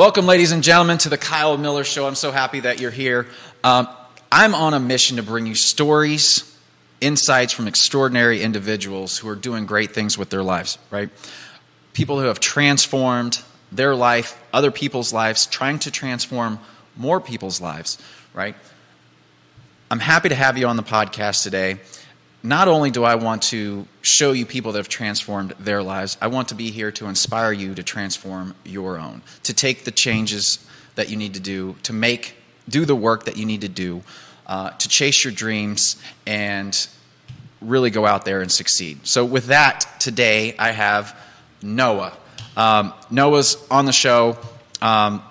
[0.00, 2.06] Welcome, ladies and gentlemen, to the Kyle Miller Show.
[2.06, 3.26] I'm so happy that you're here.
[3.62, 3.86] Um,
[4.32, 6.58] I'm on a mission to bring you stories,
[7.02, 11.10] insights from extraordinary individuals who are doing great things with their lives, right?
[11.92, 16.60] People who have transformed their life, other people's lives, trying to transform
[16.96, 17.98] more people's lives,
[18.32, 18.56] right?
[19.90, 21.78] I'm happy to have you on the podcast today
[22.42, 26.28] not only do I want to show you people that have transformed their lives, I
[26.28, 30.64] want to be here to inspire you to transform your own, to take the changes
[30.94, 32.34] that you need to do, to make,
[32.68, 34.02] do the work that you need to do,
[34.46, 36.88] uh, to chase your dreams and
[37.60, 39.06] really go out there and succeed.
[39.06, 41.16] So, with that, today I have
[41.62, 42.16] Noah.
[42.56, 44.38] Um, Noah's on the show.
[44.80, 45.22] Um,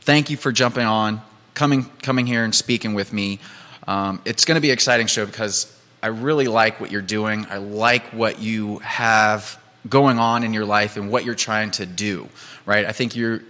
[0.00, 1.20] thank you for jumping on,
[1.54, 3.38] coming, coming here and speaking with me.
[3.86, 5.75] Um, it's going to be an exciting show because
[6.06, 7.48] I really like what you're doing.
[7.50, 11.84] I like what you have going on in your life and what you're trying to
[11.84, 12.28] do,
[12.64, 12.86] right?
[12.86, 13.42] I think you're,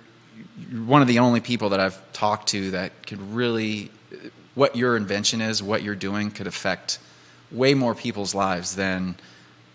[0.71, 3.91] you're one of the only people that I've talked to that could really,
[4.55, 6.99] what your invention is, what you're doing could affect
[7.53, 9.17] way more people's lives than,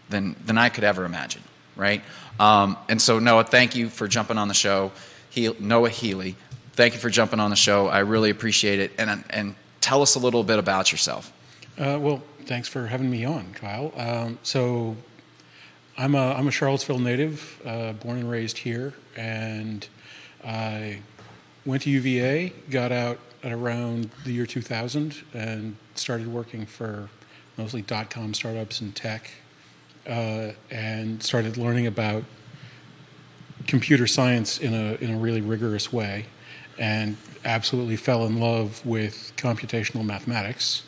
[0.10, 1.44] than, than I could ever imagine,
[1.76, 2.02] right?
[2.40, 4.92] Um, and so, Noah, thank you for jumping on the show.
[5.30, 6.36] He, Noah Healy,
[6.74, 7.90] thank you for jumping on the show.
[7.90, 8.92] I really appreciate it.
[8.98, 11.32] And, and tell us a little bit about yourself.
[11.78, 13.94] Uh, well, thanks for having me on, Kyle.
[13.96, 14.98] Um, so,
[15.98, 19.88] I'm a, I'm a Charlottesville native, uh, born and raised here, and
[20.44, 21.02] I
[21.66, 27.10] went to UVA, got out at around the year 2000, and started working for
[27.58, 29.30] mostly dot com startups and tech,
[30.08, 32.24] uh, and started learning about
[33.68, 36.26] computer science in a, in a really rigorous way,
[36.80, 40.84] and absolutely fell in love with computational mathematics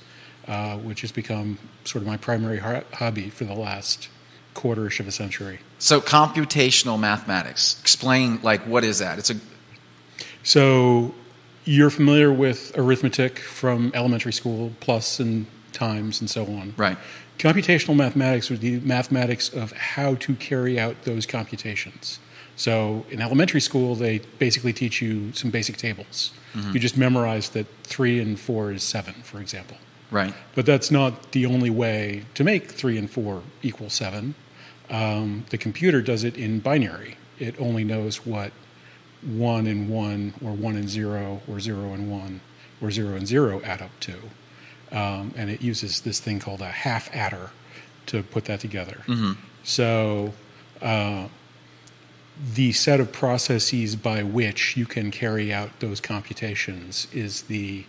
[0.47, 4.09] uh, which has become sort of my primary hobby for the last
[4.53, 5.59] quarterish of a century.
[5.79, 7.79] So, computational mathematics.
[7.81, 9.19] Explain, like, what is that?
[9.19, 9.35] It's a.
[10.43, 11.13] So,
[11.65, 16.73] you're familiar with arithmetic from elementary school, plus and times, and so on.
[16.77, 16.97] Right.
[17.39, 22.19] Computational mathematics would be mathematics of how to carry out those computations.
[22.55, 26.31] So, in elementary school, they basically teach you some basic tables.
[26.53, 26.73] Mm-hmm.
[26.73, 29.77] You just memorize that three and four is seven, for example.
[30.13, 30.33] Right.
[30.53, 34.35] But that's not the only way to make three and four equal seven.
[34.89, 37.17] Um, the computer does it in binary.
[37.39, 38.51] It only knows what
[39.23, 42.41] one and one, or one and zero, or zero and one,
[42.79, 44.15] or zero and zero add up to.
[44.91, 47.49] Um, and it uses this thing called a half adder
[48.05, 49.01] to put that together.
[49.07, 49.31] Mm-hmm.
[49.63, 50.33] So,
[50.79, 51.29] uh,
[52.53, 57.85] the set of processes by which you can carry out those computations is the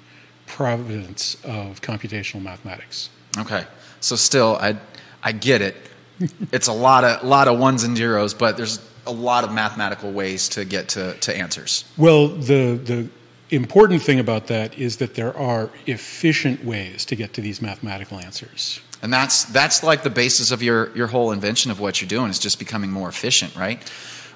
[0.47, 3.11] providence of computational mathematics.
[3.39, 3.67] Okay,
[4.01, 4.77] so still, I
[5.23, 5.77] I get it.
[6.53, 10.11] it's a lot of lot of ones and zeros, but there's a lot of mathematical
[10.13, 11.85] ways to get to, to answers.
[11.97, 13.09] Well, the the
[13.51, 18.19] important thing about that is that there are efficient ways to get to these mathematical
[18.19, 18.81] answers.
[19.03, 22.31] And that's that's like the basis of your your whole invention of what you're doing
[22.31, 23.83] is just becoming more efficient, right?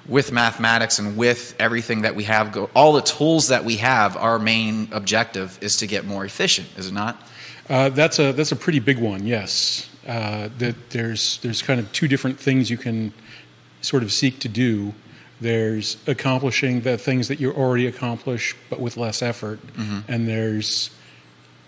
[0.09, 4.39] With mathematics and with everything that we have, all the tools that we have, our
[4.39, 7.21] main objective is to get more efficient, is it not?
[7.69, 9.27] Uh, that's a that's a pretty big one.
[9.27, 13.13] Yes, uh, that there's there's kind of two different things you can
[13.81, 14.93] sort of seek to do.
[15.39, 20.11] There's accomplishing the things that you already accomplish, but with less effort, mm-hmm.
[20.11, 20.89] and there's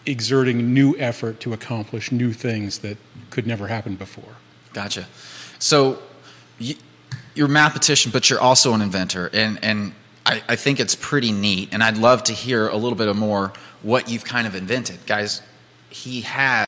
[0.08, 2.98] exerting new effort to accomplish new things that
[3.30, 4.36] could never happen before.
[4.74, 5.06] Gotcha.
[5.60, 6.00] So
[7.34, 9.94] you're a mathematician, but you're also an inventor, and and
[10.26, 11.70] I, I, think it's pretty neat.
[11.72, 15.06] And I'd love to hear a little bit of more what you've kind of invented,
[15.06, 15.42] guys.
[15.90, 16.68] He has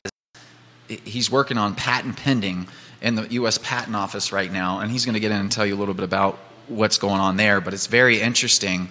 [0.88, 2.68] he's working on patent pending
[3.00, 3.58] in the U.S.
[3.58, 5.94] Patent Office right now, and he's going to get in and tell you a little
[5.94, 6.38] bit about
[6.68, 7.60] what's going on there.
[7.60, 8.88] But it's very interesting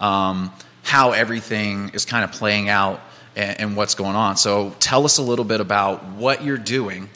[0.00, 3.00] um, how everything is kind of playing out
[3.34, 4.36] and, and what's going on.
[4.36, 7.08] So tell us a little bit about what you're doing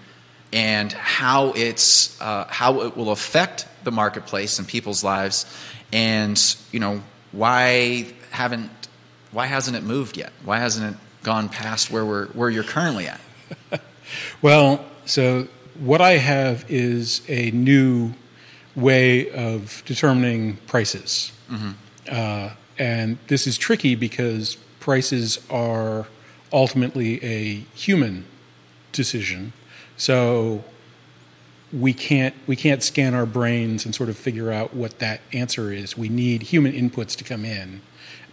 [0.52, 5.46] and how it's uh, how it will affect the marketplace and people's lives,
[5.92, 6.38] and
[6.72, 7.02] you know
[7.32, 8.70] why haven't
[9.32, 10.32] why hasn't it moved yet?
[10.44, 13.20] Why hasn't it gone past where we're where you're currently at?
[14.42, 15.48] well, so
[15.78, 18.12] what I have is a new
[18.76, 21.70] way of determining prices, mm-hmm.
[22.10, 26.06] uh, and this is tricky because prices are
[26.52, 28.24] ultimately a human
[28.92, 29.52] decision
[29.98, 30.62] so
[31.72, 35.72] we can't we can't scan our brains and sort of figure out what that answer
[35.72, 35.96] is.
[35.96, 37.82] We need human inputs to come in,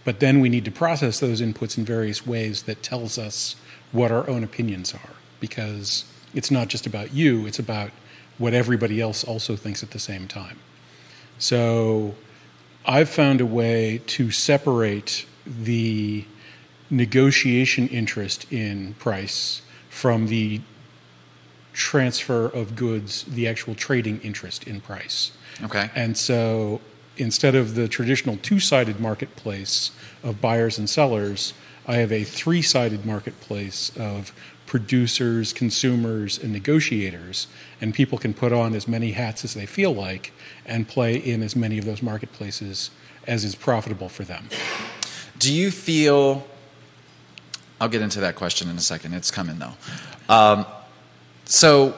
[0.04, 3.56] but then we need to process those inputs in various ways that tells us
[3.92, 5.10] what our own opinions are
[5.40, 6.04] because
[6.34, 7.90] it's not just about you, it's about
[8.38, 10.58] what everybody else also thinks at the same time.
[11.38, 12.14] So
[12.84, 16.24] I've found a way to separate the
[16.90, 20.60] negotiation interest in price from the
[21.76, 25.32] transfer of goods, the actual trading interest in price.
[25.62, 25.90] Okay.
[25.94, 26.80] And so
[27.18, 29.90] instead of the traditional two sided marketplace
[30.22, 31.52] of buyers and sellers,
[31.86, 34.32] I have a three sided marketplace of
[34.64, 37.46] producers, consumers, and negotiators.
[37.80, 40.32] And people can put on as many hats as they feel like
[40.64, 42.90] and play in as many of those marketplaces
[43.26, 44.48] as is profitable for them.
[45.38, 46.46] Do you feel?
[47.80, 49.12] I'll get into that question in a second.
[49.12, 49.74] It's coming though.
[50.28, 50.64] Um,
[51.46, 51.94] so,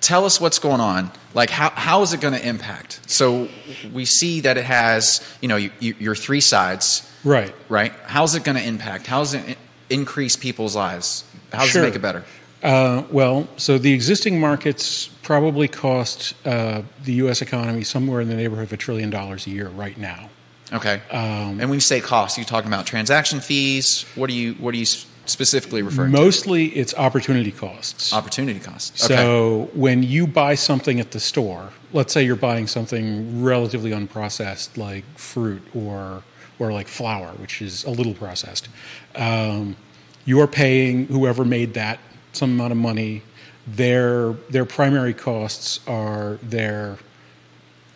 [0.00, 1.10] tell us what's going on.
[1.34, 3.00] Like, how, how is it going to impact?
[3.10, 3.48] So,
[3.92, 7.54] we see that it has, you know, you, you, your three sides, Right.
[7.68, 7.92] right?
[8.06, 9.06] How's it going to impact?
[9.06, 9.58] how's it
[9.90, 11.24] increase people's lives?
[11.52, 11.82] How does Sure.
[11.82, 12.24] it make it better?
[12.62, 17.42] Uh, well, so the existing markets probably cost uh, the U.S.
[17.42, 20.30] economy somewhere in the neighborhood of a trillion dollars a year right now.
[20.72, 21.02] Okay.
[21.10, 24.06] Um, and when you say cost, you talking about transaction fees?
[24.14, 24.86] What are you What are you
[25.26, 28.12] specifically referring Mostly it's opportunity costs.
[28.12, 29.04] Opportunity costs.
[29.04, 29.14] Okay.
[29.14, 34.76] So when you buy something at the store, let's say you're buying something relatively unprocessed
[34.76, 36.22] like fruit or
[36.58, 38.68] or like flour, which is a little processed,
[39.16, 39.76] um,
[40.24, 41.98] you're paying whoever made that
[42.32, 43.22] some amount of money.
[43.66, 46.98] Their their primary costs are their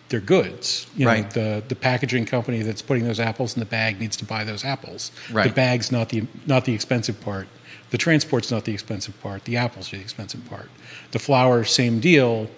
[0.08, 0.86] their goods.
[0.96, 1.30] You know, Right.
[1.30, 4.64] the the packaging company that's putting those apples in the bag needs to buy those
[4.64, 5.10] apples.
[5.30, 5.48] Right.
[5.48, 7.48] The bag's not the not the expensive part.
[7.90, 9.44] The transport's not the expensive part.
[9.44, 10.70] The apples are the expensive part.
[11.12, 12.50] The flour, same deal.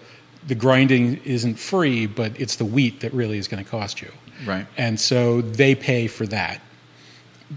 [0.46, 4.10] The grinding isn't free, but it's the wheat that really is going to cost you.
[4.44, 4.66] Right.
[4.76, 6.60] And so they pay for that.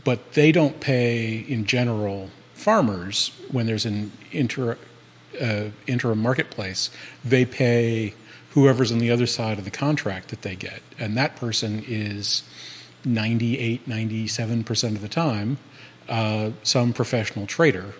[0.04, 4.78] But they don't pay, in general, farmers when there's an inter,
[5.42, 6.90] uh, interim marketplace.
[7.24, 8.14] They pay
[8.54, 10.82] whoever's on the other side of the contract that they get.
[11.00, 12.44] And that person is
[13.06, 15.58] 98, 97% of the time
[16.10, 17.94] uh, some professional trader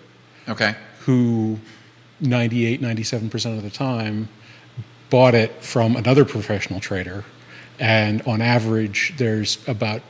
[0.48, 0.74] okay.
[1.00, 1.58] who
[2.20, 4.28] 98, 97% of the time
[5.10, 7.24] bought it from another professional trader.
[7.78, 10.02] And on average, there's about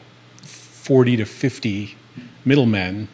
[0.42, 1.96] 40 to 50
[2.44, 3.08] middlemen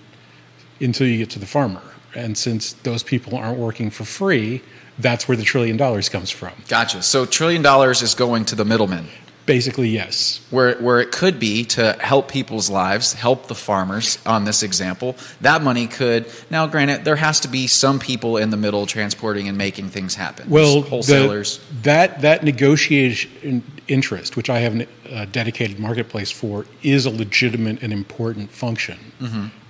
[0.80, 1.82] until you get to the farmer.
[2.14, 4.62] And since those people aren't working for free,
[5.00, 6.52] that's where the trillion dollars comes from.
[6.68, 7.02] Gotcha.
[7.02, 9.06] So trillion dollars is going to the middlemen.
[9.46, 10.40] Basically, yes.
[10.50, 15.16] where where it could be to help people's lives, help the farmers on this example.
[15.40, 19.48] That money could now, granted, there has to be some people in the middle transporting
[19.48, 20.48] and making things happen.
[20.48, 21.60] Well, There's the- wholesalers.
[21.82, 27.92] that that negotiation interest, which I have a dedicated marketplace for, is a legitimate and
[27.92, 28.98] important function,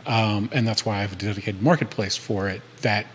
[0.07, 3.07] um, and that's why I have a dedicated marketplace for it that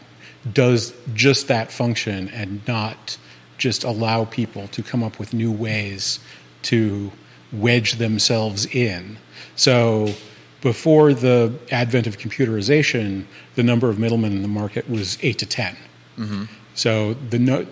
[0.51, 3.17] does just that function and not
[3.57, 6.19] just allow people to come up with new ways
[6.63, 7.11] to
[7.51, 9.17] wedge themselves in.
[9.55, 10.13] So.
[10.61, 15.45] Before the advent of computerization, the number of middlemen in the market was eight to
[15.45, 15.77] 10
[16.17, 16.43] mm-hmm.
[16.73, 17.67] So the no,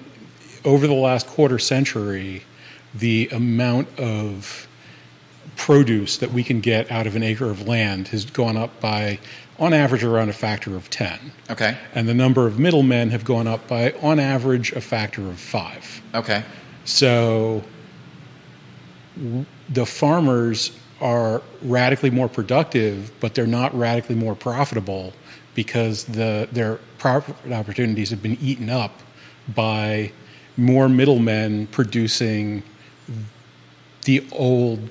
[0.65, 2.43] over the last quarter century,
[2.93, 4.67] the amount of
[5.55, 9.19] produce that we can get out of an acre of land has gone up by,
[9.59, 11.19] on average, around a factor of 10.
[11.49, 11.77] Okay.
[11.93, 16.01] And the number of middlemen have gone up by, on average, a factor of five.
[16.13, 16.43] Okay.
[16.85, 17.63] So
[19.69, 25.13] the farmers are radically more productive, but they're not radically more profitable
[25.53, 29.01] because the, their profit opportunities have been eaten up
[29.53, 30.11] by
[30.57, 32.63] more middlemen producing
[34.05, 34.89] the old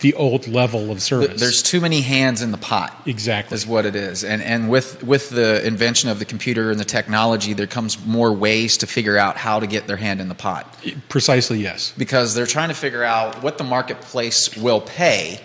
[0.00, 1.40] the old level of service.
[1.40, 2.94] There's too many hands in the pot.
[3.06, 6.78] exactly Is what it is, and and with with the invention of the computer and
[6.78, 10.28] the technology, there comes more ways to figure out how to get their hand in
[10.28, 10.76] the pot.
[11.08, 11.92] precisely yes.
[11.96, 15.40] because they're trying to figure out what the marketplace will pay.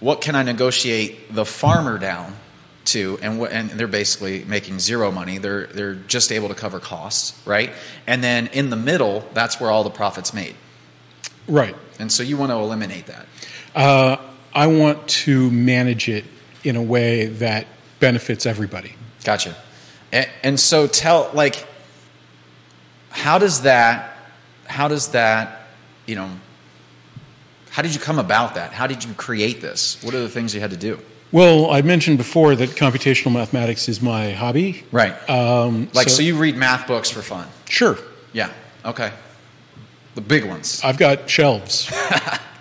[0.00, 2.34] What can I negotiate the farmer down
[2.86, 3.18] to?
[3.22, 5.38] And what, and they're basically making zero money.
[5.38, 7.72] They're they're just able to cover costs, right?
[8.06, 10.54] And then in the middle, that's where all the profits made.
[11.48, 11.74] Right.
[11.98, 13.26] And so you want to eliminate that.
[13.74, 14.16] Uh,
[14.54, 16.24] I want to manage it
[16.64, 17.66] in a way that
[18.00, 18.94] benefits everybody.
[19.24, 19.56] Gotcha.
[20.12, 21.66] And, and so tell like
[23.10, 24.16] how does that
[24.66, 25.68] how does that
[26.06, 26.30] you know
[27.70, 28.72] how did you come about that?
[28.72, 30.02] How did you create this?
[30.02, 30.98] What are the things you had to do?
[31.32, 34.84] Well, I mentioned before that computational mathematics is my hobby.
[34.92, 35.14] Right.
[35.30, 37.48] Um, Like, so, you read math books for fun?
[37.70, 37.96] Sure.
[38.34, 38.50] Yeah.
[38.84, 39.10] Okay.
[40.14, 40.82] The big ones.
[40.84, 41.90] I've got shelves.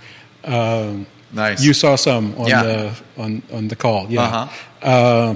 [0.46, 1.64] Nice.
[1.64, 2.64] You saw some on Yeah.
[2.64, 4.08] the on, on the call.
[4.10, 4.22] Yeah.
[4.24, 4.48] Uh-huh.
[4.88, 5.36] Uh,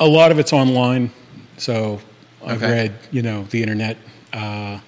[0.00, 1.10] a lot of it's online,
[1.56, 2.00] so
[2.46, 2.72] I've Okay.
[2.72, 3.96] read you know the internet.
[4.32, 4.78] Uh,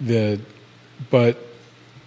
[0.00, 0.40] the
[1.10, 1.38] but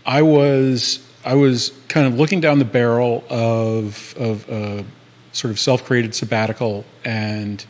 [0.05, 4.83] I was I was kind of looking down the barrel of of a
[5.31, 7.63] sort of self-created sabbatical and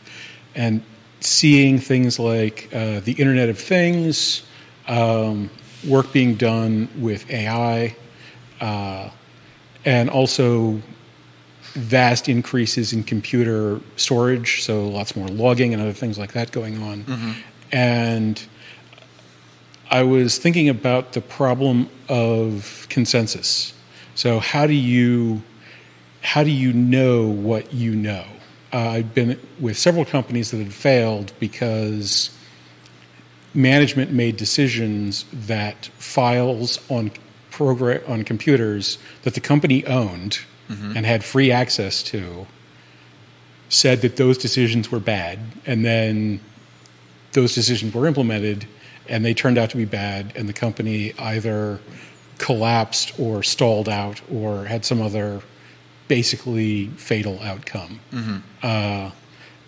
[0.54, 0.82] and
[1.20, 4.42] seeing things like uh, the Internet of Things,
[4.86, 5.50] um,
[5.86, 7.96] work being done with AI,
[8.60, 9.10] uh,
[9.84, 10.80] and also
[11.74, 16.82] vast increases in computer storage, so lots more logging and other things like that going
[16.82, 17.04] on.
[17.04, 17.32] Mm-hmm.
[17.70, 18.46] And
[19.90, 23.72] I was thinking about the problem of consensus.
[24.14, 25.42] So how do you
[26.20, 28.24] how do you know what you know?
[28.72, 32.30] Uh, I've been with several companies that had failed because
[33.54, 37.10] management made decisions that files on
[37.50, 40.38] program on computers that the company owned
[40.68, 40.96] mm-hmm.
[40.96, 42.46] and had free access to
[43.68, 46.40] said that those decisions were bad and then
[47.32, 48.66] those decisions were implemented
[49.08, 51.80] and they turned out to be bad and the company either
[52.38, 55.40] collapsed or stalled out or had some other
[56.06, 58.38] basically fatal outcome mm-hmm.
[58.62, 59.10] uh,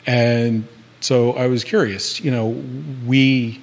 [0.07, 0.67] and
[1.01, 2.49] so i was curious you know
[3.05, 3.61] we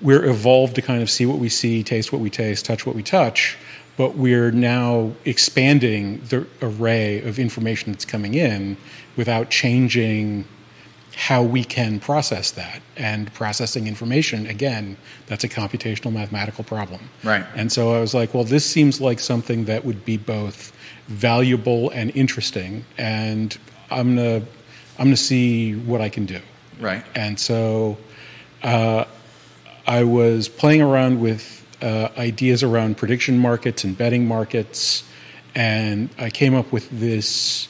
[0.00, 2.96] we're evolved to kind of see what we see taste what we taste touch what
[2.96, 3.56] we touch
[3.96, 8.76] but we're now expanding the array of information that's coming in
[9.16, 10.46] without changing
[11.14, 12.80] how we can process that.
[12.96, 17.10] And processing information, again, that's a computational mathematical problem.
[17.22, 17.44] Right.
[17.54, 20.72] And so I was like, well, this seems like something that would be both
[21.08, 23.56] valuable and interesting, and
[23.90, 24.36] I'm gonna
[24.98, 26.40] I'm gonna see what I can do.
[26.78, 27.04] Right.
[27.14, 27.98] And so
[28.62, 29.04] uh,
[29.90, 35.02] I was playing around with uh, ideas around prediction markets and betting markets,
[35.52, 37.66] and I came up with this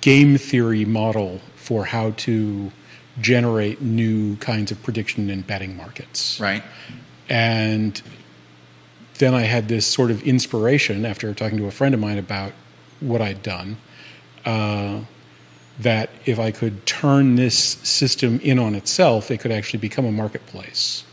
[0.00, 2.72] game theory model for how to
[3.20, 6.40] generate new kinds of prediction and betting markets.
[6.40, 6.62] Right.
[7.28, 8.00] And
[9.18, 12.52] then I had this sort of inspiration after talking to a friend of mine about
[13.00, 13.76] what I'd done.
[14.46, 15.00] Uh,
[15.78, 20.10] that if I could turn this system in on itself, it could actually become a
[20.10, 21.04] marketplace.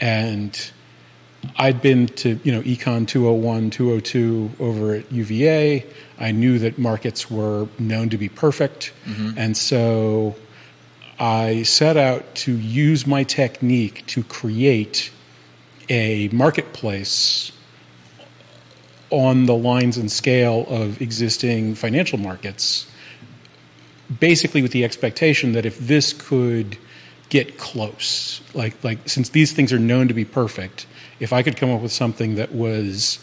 [0.00, 0.70] And
[1.56, 5.86] I'd been to you know Econ 201, 202 over at UVA.
[6.18, 9.38] I knew that markets were known to be perfect, mm-hmm.
[9.38, 10.36] and so
[11.18, 15.10] I set out to use my technique to create
[15.88, 17.52] a marketplace
[19.10, 22.86] on the lines and scale of existing financial markets,
[24.20, 26.76] basically with the expectation that if this could
[27.28, 30.86] get close, like like since these things are known to be perfect
[31.20, 33.18] if I could come up with something that was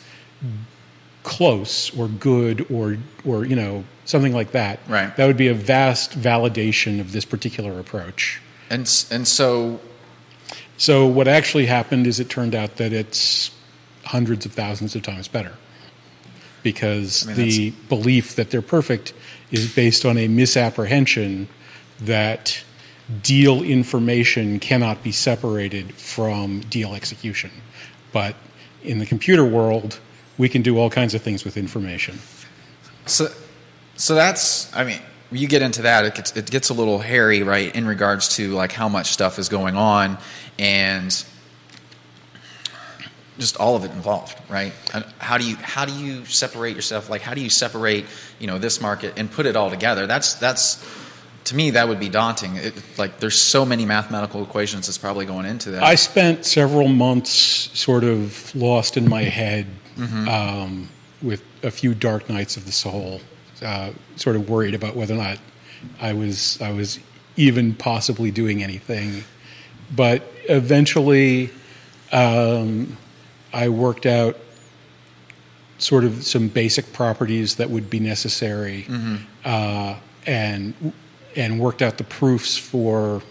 [1.23, 5.15] close or good or or you know something like that, right.
[5.15, 8.41] that would be a vast validation of this particular approach.
[8.69, 8.81] And
[9.11, 9.79] and so,
[10.77, 13.51] so what actually happened is it turned out that it's
[14.03, 15.53] hundreds of thousands of times better
[16.61, 19.13] because I mean, the belief that they're perfect
[19.51, 21.47] is based on a misapprehension
[22.01, 22.63] that
[23.21, 27.51] deal information cannot be separated from deal execution.
[28.11, 28.35] But
[28.83, 29.99] in the computer world,
[30.37, 32.19] we can do all kinds of things with information.
[33.05, 33.27] So,
[33.95, 34.99] so that's, I mean,
[35.31, 38.51] you get into that, it gets, it gets a little hairy, right, in regards to
[38.51, 40.17] like how much stuff is going on
[40.57, 41.25] and
[43.37, 44.73] just all of it involved, right?
[45.17, 47.09] How do you how do you separate yourself?
[47.09, 48.05] Like, how do you separate,
[48.39, 50.07] you know, this market and put it all together?
[50.07, 50.75] That's that's
[51.45, 55.25] to me that would be daunting it, like there's so many mathematical equations that's probably
[55.25, 60.27] going into that i spent several months sort of lost in my head mm-hmm.
[60.27, 60.89] um,
[61.21, 63.21] with a few dark nights of the soul
[63.61, 65.39] uh, sort of worried about whether or not
[66.01, 66.99] i was i was
[67.37, 69.23] even possibly doing anything
[69.95, 71.51] but eventually
[72.11, 72.97] um,
[73.53, 74.37] i worked out
[75.77, 79.17] sort of some basic properties that would be necessary mm-hmm.
[79.43, 80.73] uh, and
[81.35, 83.21] and worked out the proofs for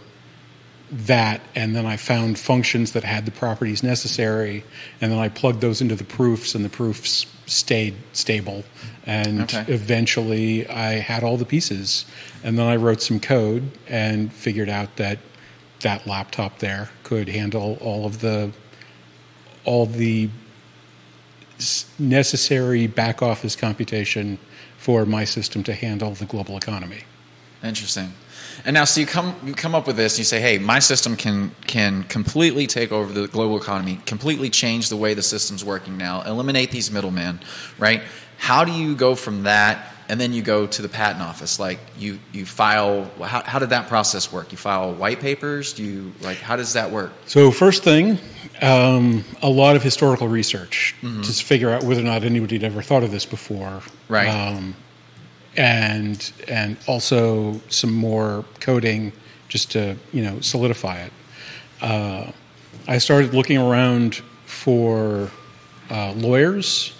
[0.91, 4.65] that and then I found functions that had the properties necessary
[5.01, 8.65] and then I plugged those into the proofs and the proofs stayed stable
[9.07, 9.65] and okay.
[9.69, 12.05] eventually I had all the pieces
[12.45, 15.19] and then I wrote some code and figured out that
[15.81, 18.53] that laptop there could handle all of the
[19.65, 20.29] all the
[21.99, 24.39] necessary back office computation
[24.77, 27.05] for my system to handle the global economy.
[27.65, 28.13] Interesting.
[28.65, 30.79] And now, so you come you come up with this, and you say, "Hey, my
[30.79, 35.65] system can can completely take over the global economy, completely change the way the system's
[35.65, 37.41] working now, eliminate these middlemen."
[37.79, 38.03] Right?
[38.39, 41.59] How do you go from that, and then you go to the patent office?
[41.59, 43.11] Like you you file.
[43.21, 44.53] How, how did that process work?
[44.53, 45.73] You file white papers?
[45.73, 46.39] Do you like?
[46.39, 47.13] How does that work?
[47.27, 48.19] So first thing,
[48.63, 52.83] Um, a lot of historical research to figure out whether or not anybody had ever
[52.83, 53.83] thought of this before.
[54.09, 54.29] Right.
[54.29, 54.77] Um,
[55.57, 59.13] and and also some more coding
[59.49, 61.13] just to you know solidify it.
[61.81, 62.31] Uh,
[62.89, 65.31] I started looking around for
[65.91, 66.93] uh, lawyers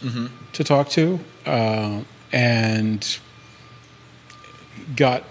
[0.53, 3.19] to talk to, uh, and
[4.97, 5.25] got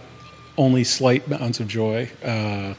[0.58, 2.10] only slight amounts of joy.
[2.24, 2.74] Uh,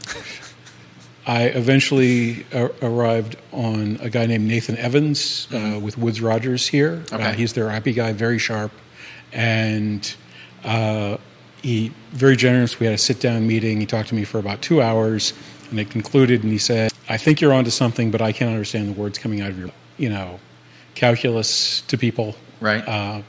[1.27, 7.03] I eventually a- arrived on a guy named Nathan Evans uh, with Woods Rogers here.
[7.11, 7.35] Uh, Okay.
[7.35, 8.73] he's their IP guy, very sharp,
[9.33, 10.15] and
[10.65, 11.19] uh,
[11.63, 12.79] he very generous.
[12.79, 13.81] We had a sit down meeting.
[13.81, 15.33] He talked to me for about two hours,
[15.71, 16.43] and it concluded.
[16.43, 19.41] And he said, "I think you're onto something, but I can't understand the words coming
[19.41, 20.41] out of your, you know,
[20.95, 22.87] calculus to people." Right.
[22.87, 23.23] Uh,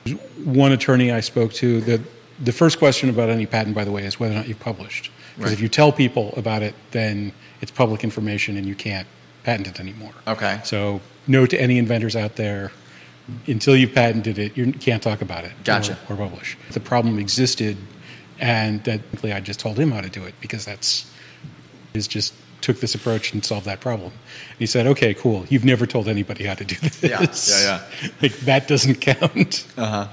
[0.44, 2.02] one attorney I spoke to, the,
[2.42, 5.12] the first question about any patent, by the way, is whether or not you've published.
[5.36, 5.54] Because Right.
[5.58, 9.08] if you tell people about it, then it's public information and you can't
[9.44, 10.14] patent it anymore.
[10.28, 10.62] Okay.
[10.64, 12.72] So, note to any inventors out there
[13.48, 15.98] until you've patented it, you can't talk about it Gotcha.
[16.10, 16.58] or, or publish.
[16.72, 17.78] The problem existed,
[18.40, 21.12] and that I just told him how to do it because that's
[21.94, 24.12] is just took this approach and solved that problem.
[24.12, 25.46] And he said, "Okay, cool.
[25.50, 27.04] You've never told anybody how to do this.
[27.04, 28.10] Yeah, yeah, yeah.
[28.22, 30.08] like that doesn't count." Uh-huh.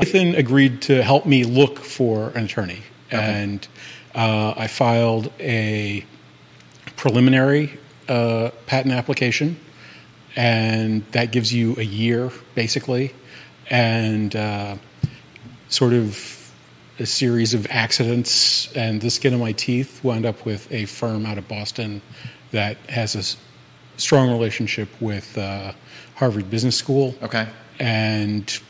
[0.00, 3.66] Ethan agreed to help me look for an attorney, and
[4.14, 6.04] uh, I filed a
[6.96, 7.78] preliminary
[8.08, 9.58] uh, patent application,
[10.36, 13.14] and that gives you a year basically,
[13.70, 14.76] and uh,
[15.68, 16.52] sort of
[16.98, 21.26] a series of accidents and the skin of my teeth wound up with a firm
[21.26, 22.00] out of Boston
[22.52, 23.36] that has a s-
[23.96, 25.72] strong relationship with uh,
[26.14, 27.48] Harvard Business School Okay.
[27.80, 28.60] and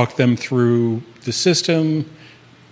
[0.00, 2.08] talked them through the system,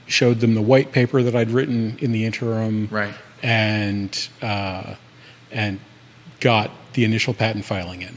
[0.06, 3.14] showed them the white paper that I'd written in the interim, Right.
[3.42, 4.94] and uh,
[5.52, 5.78] and
[6.40, 8.16] got the initial patent filing in.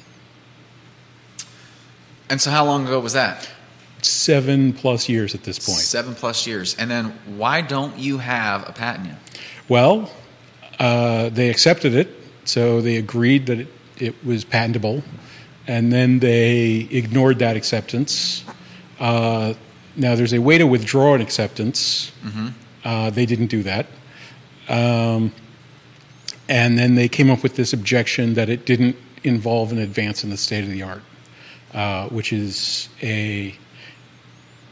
[2.30, 3.50] And so, how long ago was that?
[4.02, 5.80] Seven plus years at this point.
[5.80, 6.76] Seven plus years.
[6.80, 9.18] And then, why don't you have a patent yet?
[9.68, 10.10] Well,
[10.80, 12.08] uh, they accepted it,
[12.46, 15.04] so they agreed that it, it was patentable,
[15.68, 18.44] and then they ignored that acceptance.
[19.02, 19.56] Uh,
[19.98, 22.12] now, there's a way to withdraw an acceptance.
[22.86, 23.88] Uh, they didn't do that.
[24.70, 25.34] Um,
[26.48, 30.30] and then they came up with this objection that it didn't involve an advance in
[30.30, 31.02] the state of the art,
[31.74, 33.56] uh, which is a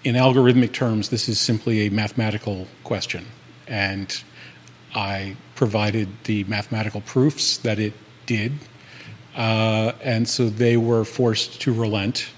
[0.04, 3.26] in algorithmic terms, this is simply a mathematical question.
[3.68, 4.24] And
[4.96, 7.94] I provided the mathematical proofs that it
[8.26, 8.54] did.
[9.36, 12.30] Uh, and so they were forced to relent.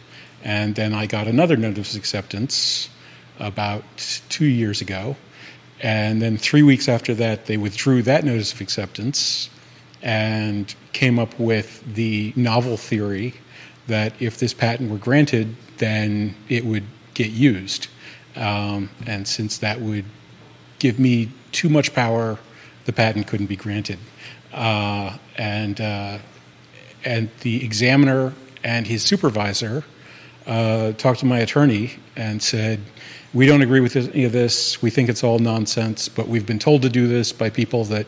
[0.44, 2.90] And then I got another notice of acceptance
[3.40, 3.84] about
[4.30, 5.16] two years ago.
[5.82, 9.50] And then three weeks after that, they withdrew that notice of acceptance
[10.02, 13.34] and came up with the novel theory
[13.88, 17.88] that if this patent were granted, then it would get used.
[18.36, 20.06] Um, and since that would
[20.80, 22.38] give me too much power,
[22.86, 24.00] the patent couldn't be granted.
[24.54, 26.20] Uh, and, uh,
[27.04, 29.84] and the examiner and his supervisor
[30.48, 32.80] uh, talked to my attorney and said,
[33.34, 34.82] We don't agree with any of this.
[34.82, 38.08] We think it's all nonsense, but we've been told to do this by people that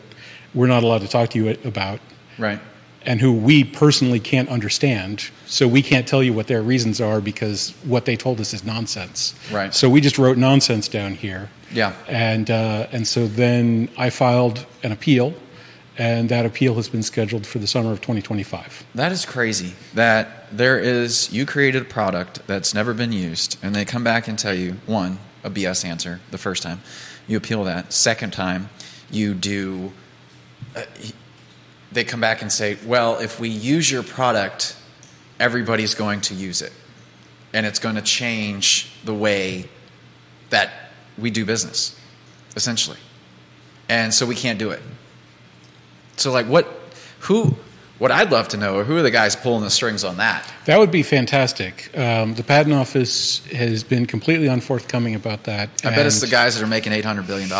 [0.54, 2.00] we're not allowed to talk to you about
[2.38, 2.60] Right.
[3.06, 5.24] and who we personally can't understand.
[5.46, 8.64] So we can't tell you what their reasons are because what they told us is
[8.64, 9.34] nonsense.
[9.52, 9.74] Right.
[9.74, 11.48] So we just wrote nonsense down here.
[11.72, 11.92] Yeah.
[12.08, 15.34] And uh, and so then I filed an appeal,
[15.96, 18.84] and that appeal has been scheduled for the summer of 2025.
[18.94, 19.74] That is crazy.
[19.94, 24.26] That there is, you created a product that's never been used, and they come back
[24.26, 26.80] and tell you, one, a BS answer the first time.
[27.26, 27.92] You appeal that.
[27.92, 28.70] Second time,
[29.10, 29.92] you do,
[30.74, 30.82] uh,
[31.92, 34.76] they come back and say, well, if we use your product,
[35.38, 36.72] everybody's going to use it.
[37.52, 39.68] And it's going to change the way
[40.50, 41.98] that we do business,
[42.56, 42.98] essentially.
[43.88, 44.82] And so we can't do it.
[46.16, 46.66] So, like, what,
[47.20, 47.54] who,
[47.98, 50.52] what I'd love to know are who are the guys pulling the strings on that?
[50.64, 51.96] That would be fantastic.
[51.96, 55.70] Um, the patent office has been completely unforthcoming about that.
[55.84, 57.50] I bet it's the guys that are making $800 billion.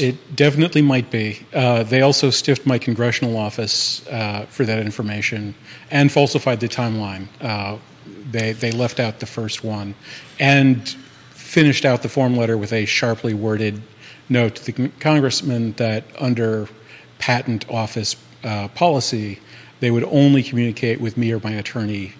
[0.00, 1.46] It definitely might be.
[1.52, 5.54] Uh, they also stiffed my congressional office uh, for that information
[5.90, 7.28] and falsified the timeline.
[7.40, 7.78] Uh,
[8.30, 9.94] they they left out the first one
[10.40, 10.88] and
[11.30, 13.80] finished out the form letter with a sharply worded
[14.28, 16.68] note to the congressman that under
[17.24, 19.40] patent office uh, policy,
[19.80, 22.12] they would only communicate with me or my attorney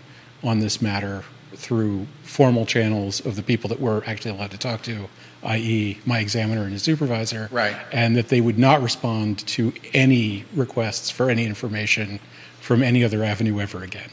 [0.43, 4.81] on this matter through formal channels of the people that we're actually allowed to talk
[4.81, 5.07] to,
[5.43, 7.51] i.e., my examiner and his supervisor.
[7.53, 7.77] Right.
[7.93, 12.19] And that they would not respond to any requests for any information
[12.63, 14.09] from any other avenue ever again.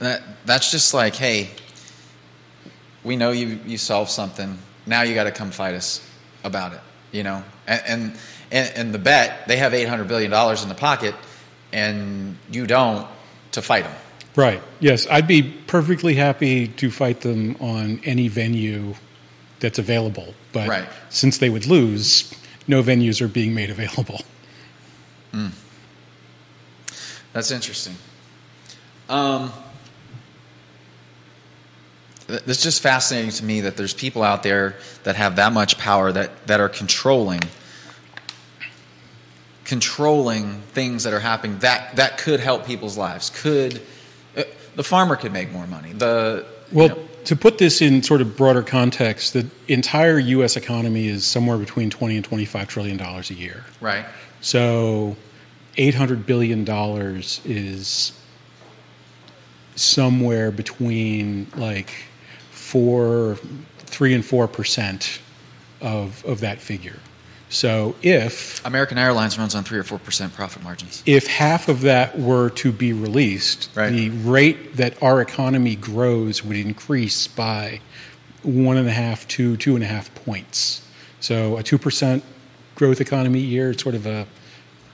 [0.00, 1.50] That that's just like, hey,
[3.04, 4.58] we know you you solved something.
[4.84, 6.04] Now you got to come fight us
[6.42, 6.80] about it.
[7.12, 8.18] You know, and and
[8.52, 11.14] and, and the bet they have eight hundred billion dollars in the pocket,
[11.72, 13.08] and you don't
[13.52, 13.94] to fight them.
[14.36, 14.62] Right.
[14.80, 18.94] Yes, I'd be perfectly happy to fight them on any venue
[19.60, 20.34] that's available.
[20.52, 20.88] But Right.
[21.10, 22.32] since they would lose,
[22.66, 24.20] no venues are being made available.
[27.32, 27.96] That's interesting.
[29.08, 29.52] Um,
[32.28, 36.12] it's just fascinating to me that there's people out there that have that much power
[36.12, 37.40] that, that are controlling
[39.64, 43.30] controlling things that are happening that, that could help people's lives.
[43.30, 43.80] Could
[44.36, 44.42] uh,
[44.76, 45.92] the farmer could make more money?
[45.92, 50.56] The you Well, know, to put this in sort of broader context, the entire U.S.
[50.56, 53.64] economy is somewhere between 20 and 25 trillion dollars a year.
[53.80, 54.04] right,
[54.40, 55.16] So,
[55.76, 58.12] 800 billion dollars is
[59.76, 61.90] somewhere between like
[62.50, 63.38] four,
[63.78, 65.20] three and four percent
[65.80, 66.98] of of that figure.
[67.52, 71.02] So, if American Airlines runs on three or four percent profit margins.
[71.06, 73.90] if half of that were to be released, Right.
[73.90, 77.80] the rate that our economy grows would increase by
[78.42, 80.80] one and a half to two and a half points.
[81.20, 82.24] So a two percent
[82.74, 84.26] growth economy year, sort of a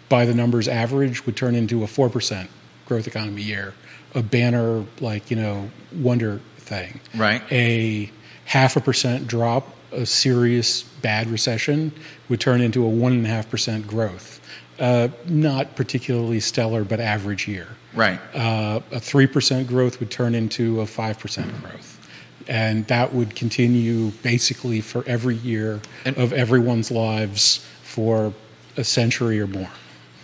[0.09, 2.51] by the numbers average, would turn into a four percent
[2.87, 3.73] growth economy year.
[4.15, 7.01] A banner like you know wonder thing.
[7.15, 7.41] Right.
[7.53, 8.11] A
[8.47, 11.93] half a percent drop, a serious bad recession
[12.29, 14.41] would turn into a one and a half percent growth.
[14.79, 17.67] Uh, not particularly stellar, but average year.
[17.95, 18.21] Right.
[18.33, 21.99] Uh, a three percent growth would turn into a five percent growth,
[22.47, 28.33] and that would continue basically for every year And- of everyone's lives for
[28.77, 29.71] a century or more.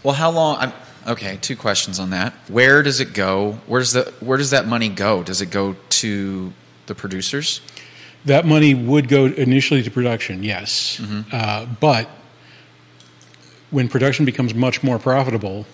[0.05, 0.59] Well, how long?
[0.61, 0.73] I'm,
[1.09, 2.33] okay, two questions on that.
[2.47, 3.59] Where does it go?
[3.67, 5.25] Where does the where does that money go?
[5.25, 6.53] Does it go to
[6.87, 7.61] the producers?
[8.27, 12.09] That money would go initially to production, yes, uh, but
[13.71, 15.67] when production becomes much more profitable,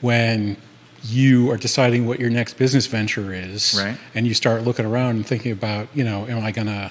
[0.00, 0.56] when
[1.04, 3.96] you are deciding what your next business venture is, Right.
[4.14, 6.90] and you start looking around and thinking about, you know, am I going to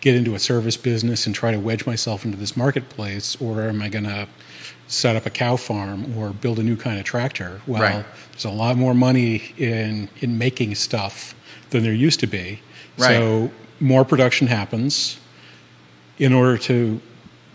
[0.00, 3.80] get into a service business and try to wedge myself into this marketplace, or am
[3.82, 4.26] I going to
[4.86, 7.60] set up a cow farm or build a new kind of tractor?
[7.66, 8.04] Well, Right.
[8.32, 11.34] there's a lot more money in in making stuff
[11.70, 12.60] than there used to be.
[12.98, 13.08] Right.
[13.16, 15.18] So more production happens
[16.18, 17.00] in order to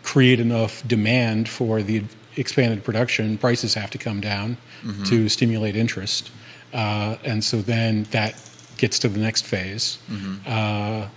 [0.04, 2.04] create enough demand for the
[2.36, 4.58] expanded production, prices have to come down
[5.06, 6.32] to stimulate interest.
[6.74, 8.36] Uh, and so then that
[8.78, 9.98] gets to the next phase.
[10.46, 11.08] Uh,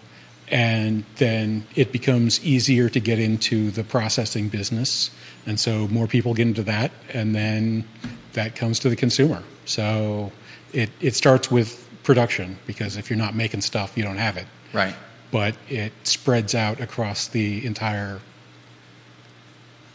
[0.50, 5.10] and then it becomes easier to get into the processing business.
[5.44, 7.84] And so more people get into that, and then
[8.32, 9.42] that comes to the consumer.
[9.64, 10.32] So
[10.72, 14.46] it, it starts with production, because if you're not making stuff, you don't have it
[14.72, 14.94] Right.
[15.30, 18.20] but it spreads out across the entire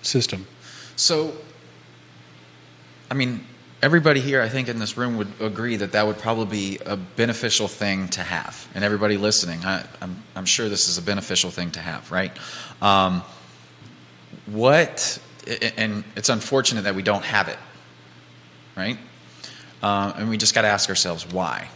[0.02, 0.48] system.
[0.96, 1.34] So,
[3.10, 3.46] I mean,
[3.82, 6.96] everybody here, I think, in this room would agree that that would probably be a
[6.96, 8.68] beneficial thing to have.
[8.76, 12.32] And everybody listening, I, I'm, I'm sure this is a beneficial thing to have, right?
[12.82, 13.24] Um,
[14.46, 15.20] what,
[15.78, 17.58] and it's unfortunate that we don't have it,
[18.76, 18.98] right?
[19.82, 21.70] Um, and we just got to ask ourselves why.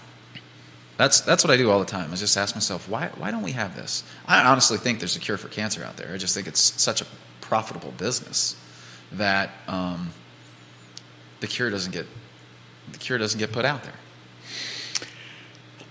[0.97, 2.11] That's that's what I do all the time.
[2.11, 4.03] I just ask myself why why don't we have this?
[4.27, 6.11] I honestly think there's a cure for cancer out there.
[6.11, 7.05] I just think it's such a
[7.39, 8.55] profitable business
[9.11, 10.11] that um,
[11.39, 12.07] the cure doesn't get
[12.91, 13.93] the cure doesn't get put out there.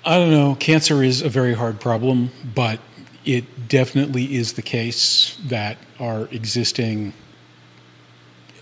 [0.05, 0.55] I don't know.
[0.57, 2.81] Cancer is a very hard problem, but
[3.25, 7.12] it definitely is the case that our existing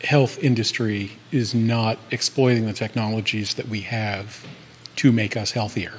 [0.02, 4.46] health industry is not exploiting the technologies that we have
[4.96, 5.92] to make us healthier.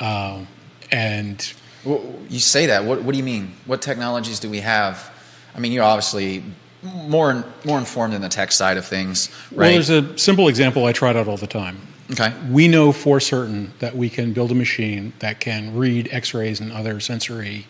[0.00, 0.46] Um,
[0.90, 1.52] and
[1.84, 2.84] Well, you say that.
[2.84, 3.54] What, what do you mean?
[3.66, 5.10] What technologies do we have?
[5.54, 6.42] I mean, you're obviously
[6.82, 10.92] more more informed in the tech side of things, well, there's a simple example I
[10.92, 11.78] trot out all the time.
[12.12, 12.32] okay.
[12.50, 16.60] We know for certain that we can build a machine that can read x rays
[16.60, 17.66] and other sensory,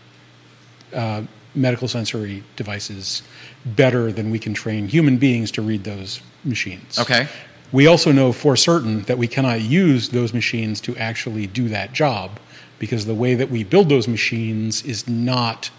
[0.95, 1.23] uh,
[1.55, 3.23] medical sensory devices
[3.67, 6.99] better than we can train human beings to read those machines.
[6.99, 7.27] Okay.
[7.73, 11.93] We also know for certain that we cannot use those machines to actually do that
[11.93, 12.41] job
[12.79, 15.71] because the way that we build those machines is not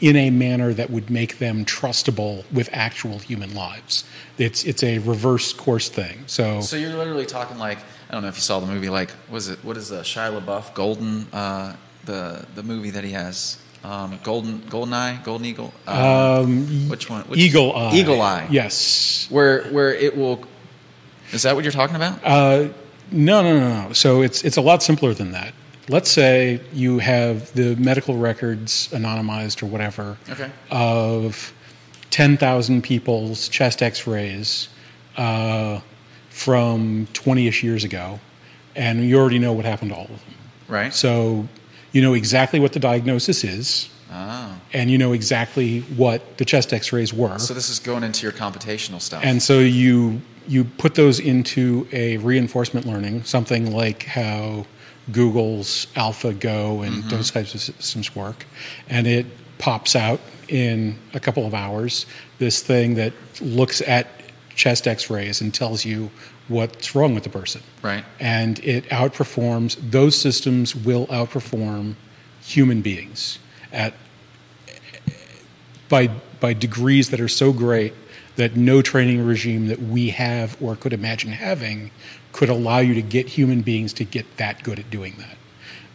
[0.00, 4.04] in a manner that would make them trustable with actual human lives.
[4.36, 6.24] It's it's a reverse course thing.
[6.26, 7.78] So So you're literally talking like
[8.10, 8.88] I don't know if you saw the movie.
[8.88, 13.12] Like, was it what is the Shia LaBeouf Golden uh, the the movie that he
[13.12, 15.72] has um, Golden Golden Eye Golden Eagle?
[15.86, 17.22] Um, which one?
[17.22, 17.94] Which, Eagle Eye.
[17.94, 18.48] Eagle Eye.
[18.50, 19.28] Yes.
[19.30, 20.44] Where where it will.
[21.32, 22.20] Is that what you're talking about?
[22.22, 22.68] Uh,
[23.10, 23.92] no, no, no, no.
[23.92, 25.54] So it's it's a lot simpler than that.
[25.88, 30.50] Let's say you have the medical records anonymized or whatever okay.
[30.70, 31.52] of
[32.10, 34.68] ten thousand people's chest X-rays
[35.16, 35.80] uh,
[36.30, 38.20] from twenty-ish years ago,
[38.76, 40.34] and you already know what happened to all of them.
[40.68, 40.94] Right.
[40.94, 41.48] So
[41.90, 44.58] you know exactly what the diagnosis is, oh.
[44.72, 47.38] and you know exactly what the chest X-rays were.
[47.38, 49.22] So this is going into your computational stuff.
[49.24, 54.66] And so you you put those into a reinforcement learning, something like how
[55.10, 57.08] Google's AlphaGo and mm-hmm.
[57.08, 58.46] those types of systems work,
[58.88, 59.26] and it
[59.58, 62.06] pops out in a couple of hours
[62.38, 64.08] this thing that looks at
[64.54, 66.10] chest X-rays and tells you
[66.48, 67.62] what's wrong with the person.
[67.80, 68.04] Right.
[68.20, 71.94] And it outperforms those systems will outperform
[72.42, 73.38] human beings
[73.72, 73.94] at
[75.88, 77.94] by by degrees that are so great
[78.36, 81.90] that no training regime that we have or could imagine having
[82.32, 85.36] could allow you to get human beings to get that good at doing that.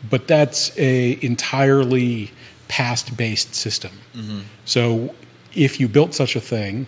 [0.07, 2.31] But that's a entirely
[2.67, 3.91] past based system.
[4.13, 4.41] Mm-hmm.
[4.65, 5.15] So
[5.55, 6.85] if you built such a thing,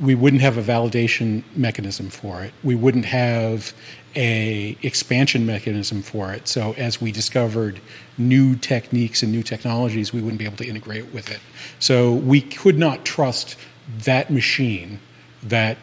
[0.00, 2.52] we wouldn't have a validation mechanism for it.
[2.64, 3.74] We wouldn't have
[4.16, 6.48] a expansion mechanism for it.
[6.48, 7.80] So as we discovered
[8.18, 11.40] new techniques and new technologies, we wouldn't be able to integrate with it.
[11.78, 13.56] So we could not trust
[14.04, 15.00] that machine
[15.42, 15.78] that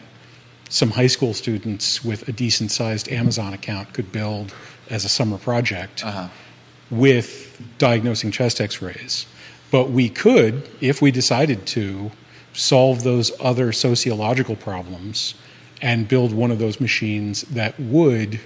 [0.69, 4.53] some high school students with a decent sized Amazon account could build
[4.89, 6.27] as a summer project Uh-huh.
[6.89, 9.25] with diagnosing chest x rays.
[9.71, 12.11] But we could, if we decided to,
[12.53, 15.35] solve those other sociological problems
[15.81, 18.39] and build one of those machines that would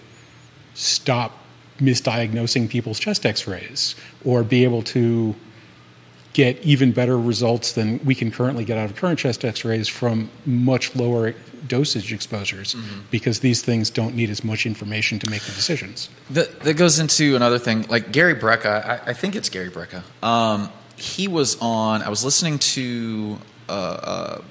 [0.74, 1.38] stop
[1.80, 3.96] misdiagnosing people's chest x rays
[4.26, 5.36] or be able to
[6.34, 9.88] get even better results than we can currently get out of current chest x rays
[9.88, 11.34] from much lower
[11.68, 12.76] dosage exposures
[13.12, 16.10] because these things don't need as much information to make the decisions.
[16.30, 17.84] That, that goes into another thing.
[17.84, 20.04] Like Gary Brecka, I, I think it's Gary Brecka.
[20.24, 22.02] Um, he was on.
[22.02, 23.38] I was listening to
[23.70, 24.42] uh, uh,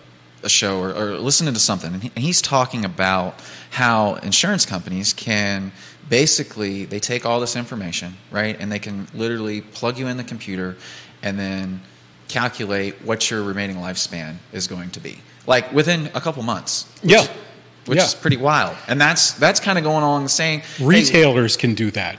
[0.43, 3.41] a show or, or listening to something, and, he, and he's talking about
[3.71, 5.73] how insurance companies can
[6.09, 10.25] basically they take all this information, right, and they can literally plug you in the
[10.25, 10.77] computer,
[11.23, 11.81] and then
[12.29, 16.87] calculate what your remaining lifespan is going to be, like within a couple months.
[17.03, 17.27] which- Yeah.
[17.87, 18.05] Which Yeah.
[18.05, 20.61] is pretty wild, and that's that's kind of going along the same.
[20.61, 22.17] hey, Retailers can do that.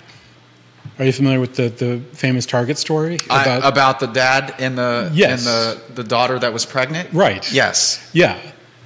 [0.97, 3.63] Are you familiar with the, the famous Target story I- about?
[3.71, 5.45] about the dad and the Yes.
[5.45, 7.09] and the, the daughter that was pregnant.
[7.13, 7.49] Right.
[7.53, 7.99] Yes.
[8.11, 8.39] yeah,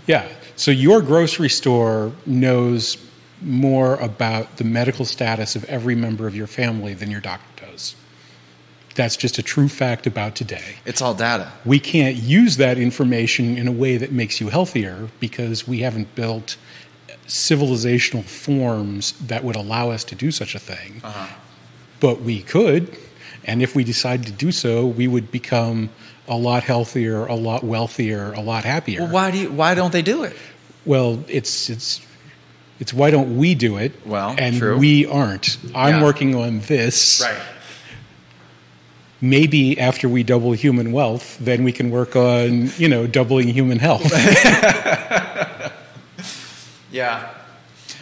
[0.06, 0.28] yeah.
[0.58, 2.97] So your grocery store knows
[3.41, 7.54] more about the medical status of every member of your family than your doctor.
[8.95, 10.77] That's just a true fact about today.
[10.86, 11.51] It's all data.
[11.65, 16.15] We can't use that information in a way that makes you healthier because we haven't
[16.15, 16.55] built
[17.27, 21.01] civilizational forms that would allow us to do such a thing.
[21.03, 21.27] Uh-huh.
[21.99, 22.95] But we could,
[23.43, 25.89] and if we decided to do so, we would become
[26.27, 29.01] a lot healthier, a lot wealthier, a lot happier.
[29.01, 30.36] Well, why do you, why don't they do it?
[30.86, 32.01] Well, it's it's
[32.79, 33.93] it's why don't we do it?
[34.05, 34.77] Well, and true.
[34.77, 35.58] we aren't.
[35.73, 36.03] I'm Yeah.
[36.03, 37.23] working on this.
[39.21, 43.80] Maybe after we double human wealth, then we can work on you know doubling human
[43.80, 44.12] health.
[46.95, 47.30] Yeah.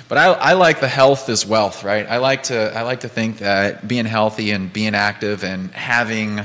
[0.08, 2.06] But I, I like the health is wealth, right?
[2.08, 6.40] I like to I like to think that being healthy and being active and having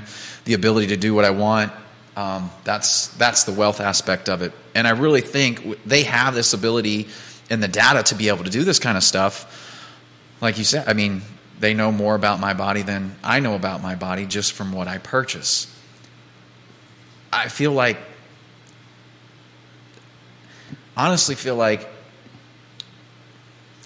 [0.46, 1.72] the ability to do what I want,
[2.16, 4.52] um, that's that's the wealth aspect of it.
[4.74, 7.08] And I really think they have this ability
[7.50, 9.44] and the data to be able to do this kind of stuff.
[10.40, 11.20] Like you said, I mean,
[11.60, 14.88] they know more about my body than I know about my body just from what
[14.88, 15.74] I purchase.
[17.32, 17.98] I feel like
[20.96, 21.88] honestly feel like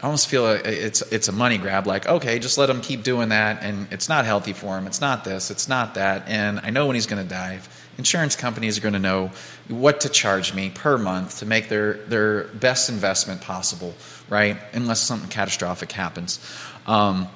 [0.02, 1.86] I almost feel like it's it's a money grab.
[1.86, 4.88] Like, okay, just let him keep doing that, and it's not healthy for him.
[4.88, 5.52] It's not this.
[5.52, 6.24] It's not that.
[6.26, 7.60] And I know when he's going to die.
[7.98, 9.30] Insurance companies are going to know
[9.68, 13.94] what to charge me per month to make their their best investment possible,
[14.28, 14.56] right?
[14.72, 16.40] Unless something catastrophic happens.
[16.86, 17.28] Um,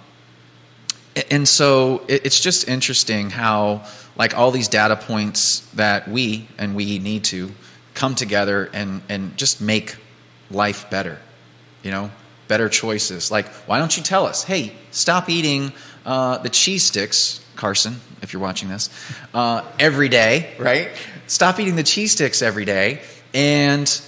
[1.30, 3.84] and so it's just interesting how
[4.16, 7.50] like all these data points that we and we need to
[7.94, 9.96] come together and and just make
[10.50, 11.18] life better
[11.82, 12.10] you know
[12.48, 15.72] better choices like why don't you tell us hey stop eating
[16.06, 18.88] uh, the cheese sticks, Carson, if you're watching this,
[19.34, 20.90] uh, every day, right?
[21.26, 23.02] Stop eating the cheese sticks every day
[23.34, 24.00] and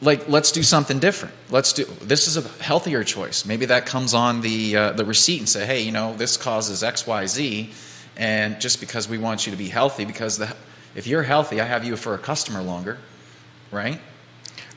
[0.00, 1.34] like let's do something different.
[1.50, 3.44] Let's do this is a healthier choice.
[3.44, 6.82] Maybe that comes on the uh, the receipt and say hey you know this causes
[6.82, 7.72] xyz
[8.16, 10.54] and just because we want you to be healthy because the,
[10.94, 12.98] if you're healthy i have you for a customer longer
[13.70, 14.00] right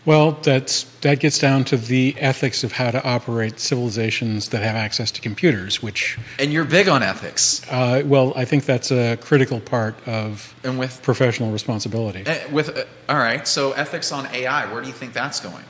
[0.08, 4.78] Well, that's that gets down to the ethics of how to operate civilizations that have
[4.78, 5.84] access to computers.
[5.84, 10.56] Which, and you're big on ethics uh, well, I think that's a critical part of
[10.64, 12.24] and with professional responsibility.
[12.26, 15.64] eh, with uh, all right so ethics on ai where do you think that's going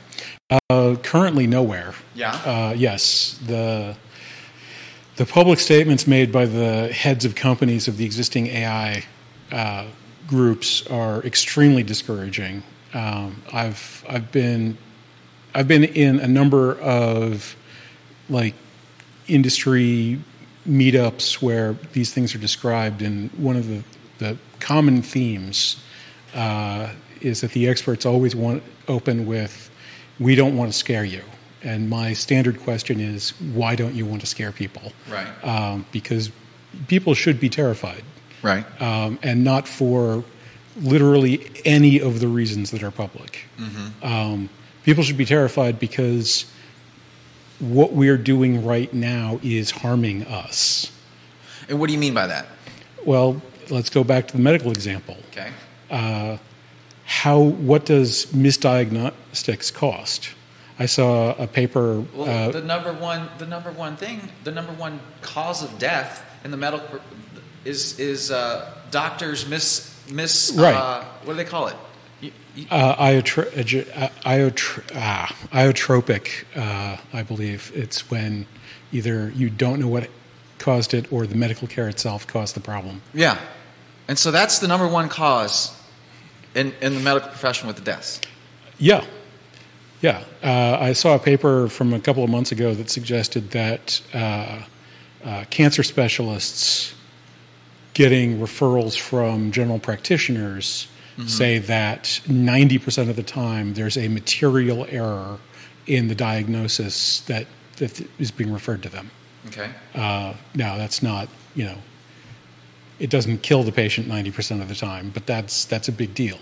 [0.50, 1.92] Uh, currently, nowhere.
[2.14, 3.96] yeah Uh, yes, the
[5.16, 9.02] the public statements made by the heads of companies of the existing AI
[9.50, 9.84] uh,
[10.28, 12.62] groups are extremely discouraging.
[12.94, 14.78] Um, I've I've been
[15.54, 17.56] I've been in a number of
[18.28, 18.54] like
[19.26, 20.20] industry
[20.68, 23.82] meetups where these things are described, and one of the
[24.18, 25.82] the common themes
[26.34, 29.70] uh, is that the experts always want open with,
[30.18, 31.22] "We don't want to scare you."
[31.62, 35.26] And my standard question is, "Why don't you want to scare people?" Right.
[35.44, 36.30] Um, because
[36.86, 38.02] people should be terrified,
[38.42, 40.24] right um, and not for
[40.80, 43.46] literally any of the reasons that are public.
[44.02, 44.48] Um,
[44.84, 46.44] people should be terrified because
[47.58, 50.92] what we're doing right now is harming us.
[51.68, 52.46] and what do you mean by that
[53.04, 55.16] Well, let's go back to the medical example.
[55.32, 55.50] okay
[57.04, 60.30] How what does misdiagnostics cost?
[60.78, 62.04] I saw a paper.
[62.14, 66.22] Well, uh, the number one, the number one thing, the number one cause of death
[66.44, 67.00] in the medical
[67.64, 70.52] is is uh, doctors miss miss.
[70.54, 70.74] Right.
[70.74, 71.76] Uh, what do they call it?
[72.20, 73.46] You, you, uh, iotro-
[73.94, 77.70] uh, ah, iotropic, uh, I believe.
[77.74, 78.46] It's when
[78.92, 80.10] either you don't know what
[80.58, 83.02] caused it or the medical care itself caused the problem.
[83.14, 83.38] yeah,
[84.08, 85.76] and so that's the number one cause
[86.54, 88.20] in in the medical profession with the deaths.
[88.78, 89.04] Yeah.
[90.00, 90.22] Yeah.
[90.42, 94.62] Uh, I saw a paper from a couple of months ago that suggested that uh,
[95.24, 96.94] uh, cancer specialists
[97.98, 100.86] getting referrals from general practitioners
[101.26, 105.36] say that 90% of the time there's a material error
[105.88, 109.10] in the diagnosis that, that is being referred to them.
[109.48, 109.68] Okay.
[109.96, 111.76] Uh, now, that's not, you know,
[113.00, 116.38] it doesn't kill the patient 90% of the time, but that's, that's a big deal.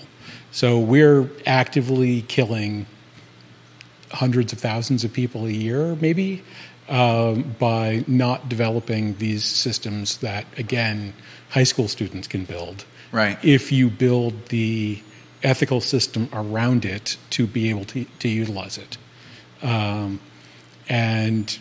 [0.50, 2.84] So we're actively killing
[4.10, 6.42] hundreds of thousands of people a year, maybe,
[6.88, 11.14] um, by not developing these systems that, again,
[11.50, 12.84] high school students can build.
[13.12, 13.42] Right.
[13.44, 15.02] If you build the
[15.42, 18.98] ethical system around it to be able to, to utilize it.
[19.62, 20.20] Um,
[20.88, 21.58] and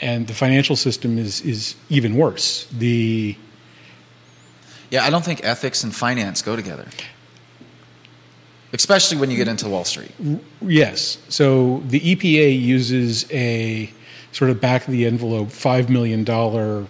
[0.00, 2.66] and the financial system is is even worse.
[2.66, 3.36] The
[4.90, 6.86] Yeah, I don't think ethics and finance go together,
[8.72, 10.12] especially when you get into Wall Street.
[10.60, 13.90] yes, so the EPA uses a
[14.32, 16.86] sort of back of the envelope five million dollar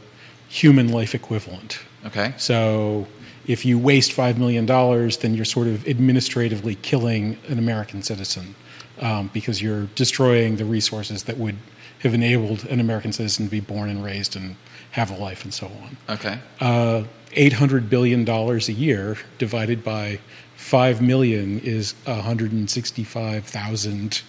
[0.48, 1.78] human life equivalent.
[2.04, 2.34] Okay.
[2.36, 3.06] So
[3.46, 8.54] if you waste five million dollars, then you're sort of administratively killing an American citizen
[9.00, 11.56] um, because you're destroying the resources that would
[12.00, 14.56] have enabled an American citizen to be born and raised and
[14.90, 15.96] have a life and so on.
[16.08, 16.38] Okay.
[16.60, 17.04] Uh,
[17.38, 20.20] Eight hundred billion dollars a year divided by
[20.56, 24.22] five million is hundred and sixty-five thousand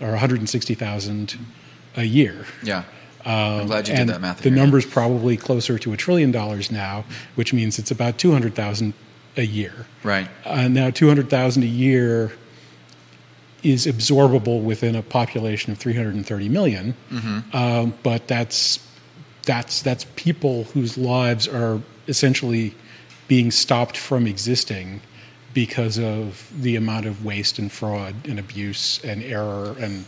[0.00, 1.36] or one hundred and sixty thousand
[1.96, 2.46] a year.
[2.62, 2.84] Yeah.
[3.24, 4.38] I'm glad you Um, did that math.
[4.42, 4.56] The here.
[4.58, 8.94] number's probably closer to a trillion dollars now, which means it's about two hundred thousand
[9.36, 9.86] a year.
[10.04, 10.28] Right.
[10.44, 12.32] Uh, now, two hundred thousand a year
[13.64, 16.94] is absorbable within a population of three hundred and thirty million,
[17.52, 18.78] um, but that's
[19.44, 22.74] that's that's people whose lives are essentially
[23.26, 25.00] being stopped from existing
[25.56, 30.04] because of the amount of waste and fraud and abuse and error and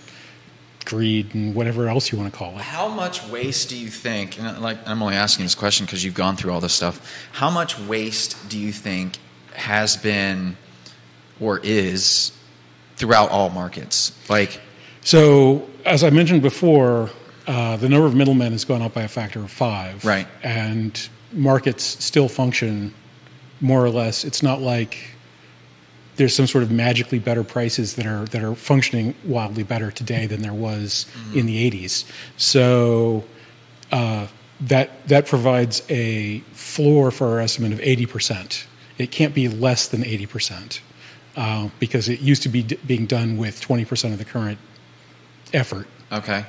[0.84, 2.60] greed and whatever else you want to call it.
[2.60, 4.38] How much waste do you think?
[4.38, 7.00] And like, I'm only asking this question because you've gone through all this stuff.
[7.32, 9.16] How much waste do you think
[9.54, 10.58] has been
[11.40, 12.30] or is
[12.96, 14.12] throughout all markets?
[14.28, 14.60] Like,
[15.00, 17.08] So, as I mentioned before,
[17.46, 20.04] uh, the number of middlemen has gone up by a factor of five.
[20.04, 20.26] Right.
[20.42, 22.92] And markets still function
[23.62, 24.24] more or less.
[24.24, 25.14] It's not like
[26.18, 30.26] there's some sort of magically better prices that are that are functioning wildly better today
[30.26, 32.04] than there was in the 80s.
[32.36, 33.24] So
[33.90, 34.26] uh,
[34.60, 38.66] that that provides a floor for our estimate of 80%.
[38.98, 40.80] It can't be less than 80%
[41.36, 44.58] uh, because it used to be d- being done with 20% of the current
[45.54, 45.86] effort.
[46.12, 46.44] okay,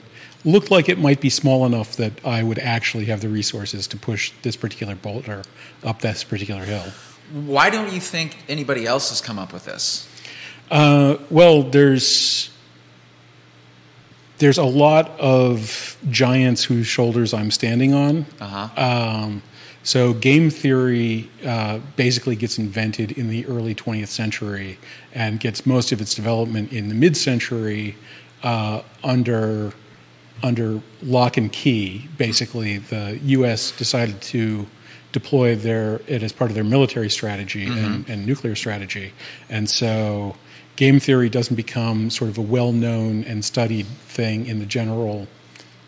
[0.46, 3.98] looked like it might be small enough that I would actually have the resources to
[3.98, 5.44] push this particular boulder
[5.84, 6.86] up this particular hill.
[7.32, 10.08] Why don't you think anybody else has come up with this?
[10.70, 12.50] Uh, well, there's
[14.39, 18.26] there's a lot of giants whose shoulders I'm standing on.
[18.41, 18.70] Uh-huh.
[18.76, 19.44] Um,
[19.84, 24.80] so game theory uh, basically gets invented in the early 20th century
[25.14, 27.96] and gets most of its development in the mid-century
[28.44, 29.74] uh, under
[30.44, 32.08] under lock and key.
[32.18, 33.72] Basically, the U.S.
[33.72, 34.68] decided to
[35.12, 39.14] deploy their it as part of their military strategy and, and nuclear strategy,
[39.50, 40.36] and so
[40.76, 45.28] game theory doesn't become sort of a well-known and studied thing in the general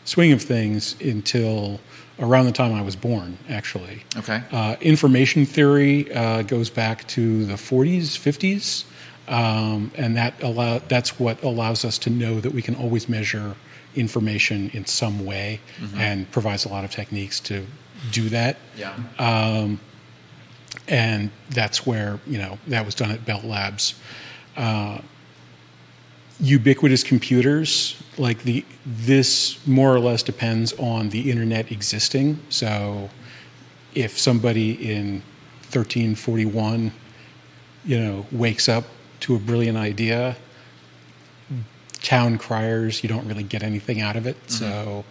[0.06, 1.80] swing of things until
[2.20, 4.04] around the time I was born, actually.
[4.16, 4.42] Okay.
[4.52, 8.86] Uh, information theory uh, goes back to the 40s, 50s,
[9.28, 13.56] um, and that allow, that's what allows us to know that we can always measure
[13.96, 15.60] information in some way
[15.96, 17.66] and provides a lot of techniques to
[18.12, 18.58] do that.
[18.78, 18.98] Yeah.
[20.88, 23.96] And that's where, you know, that was done at Bell Labs.
[24.56, 25.00] Uh,
[26.40, 33.10] ubiquitous computers like the this more or less depends on the internet existing so
[33.94, 35.22] if somebody in
[35.72, 36.92] 1341
[37.86, 38.84] you know wakes up
[39.22, 40.36] to a brilliant idea
[42.06, 44.38] town criers you don't really get anything out of it.
[44.48, 44.54] Mm-hmm.
[44.54, 45.06] So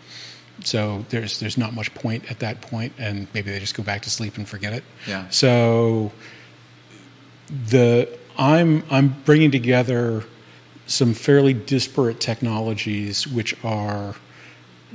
[0.63, 4.03] so there's there's not much point at that point and maybe they just go back
[4.03, 4.85] to sleep and forget it.
[5.07, 5.29] Yeah.
[5.29, 6.13] so
[7.69, 10.25] the I'm I'm bringing together
[10.87, 14.15] some fairly disparate technologies which are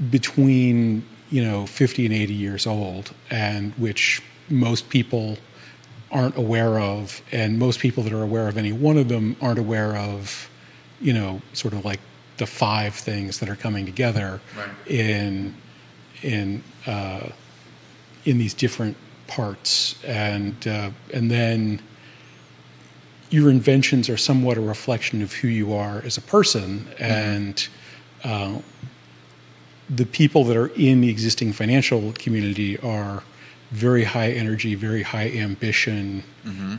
[0.09, 5.37] between you know 50 and 80 years old and which most people
[6.11, 9.59] aren't aware of and most people that are aware of any one of them aren't
[9.59, 10.49] aware of
[11.01, 11.99] you know sort of like
[12.37, 14.69] the five things that are coming together Right.
[14.91, 15.55] in
[16.23, 17.29] in uh,
[18.25, 18.97] in these different
[19.27, 21.81] parts and uh, and then
[23.29, 27.67] your inventions are somewhat a reflection of who you are as a person and
[28.23, 28.57] uh,
[29.89, 33.23] the people that are in the existing financial community are
[33.71, 36.23] very high energy very high ambition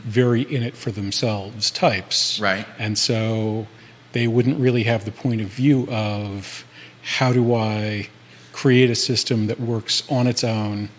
[0.05, 2.65] very in it for themselves types Right.
[2.77, 3.67] and so
[4.13, 6.65] they wouldn't really have the point of view of
[7.03, 8.09] how do I
[8.51, 10.89] create a system that works on its own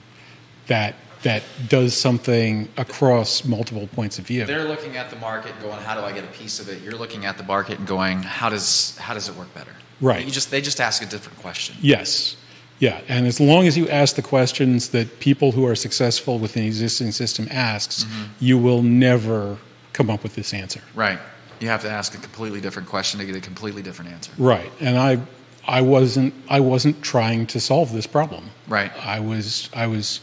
[0.67, 4.45] that that does something across multiple points of view.
[4.45, 6.97] They're looking at the market, going, "How do I get a piece of it?" You're
[6.97, 10.25] looking at the market and going, "How does how does it work better?" Right.
[10.25, 11.77] You just they just ask a different question.
[11.81, 12.37] Yes.
[12.81, 16.57] Yeah, and as long as you ask the questions that people who are successful with
[16.57, 18.25] an existing system asks, mm-hmm.
[18.41, 19.59] you will never
[19.93, 20.81] come up with this answer.
[20.97, 21.21] Right.
[21.63, 24.33] You have to ask a completely different question to get a completely different answer.
[24.37, 24.73] Right.
[24.81, 25.21] And I
[25.65, 28.51] I wasn't I wasn't trying to solve this problem.
[28.67, 28.91] Right.
[29.07, 30.21] I was I was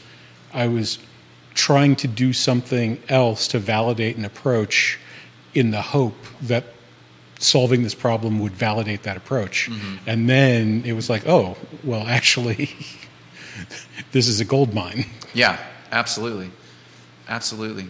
[0.53, 0.99] I was
[1.53, 4.99] trying to do something else to validate an approach
[5.53, 6.65] in the hope that
[7.39, 9.69] solving this problem would validate that approach.
[9.69, 10.09] Mm-hmm.
[10.09, 12.69] And then it was like, oh, well actually
[14.11, 15.05] this is a gold mine.
[15.33, 15.57] Yeah,
[15.89, 16.51] absolutely.
[17.29, 17.87] Absolutely.